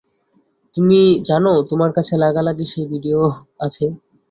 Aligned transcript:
তুমি 0.75 0.99
জানো, 1.27 1.51
তোমার 1.69 1.91
কাছে 1.97 2.13
লাগালাগির 2.23 2.69
সেই 2.73 2.85
ভিডিও 2.91 3.19
আছে। 3.59 3.85